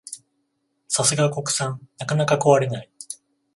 [0.87, 2.89] さすが国産、なかなか壊れない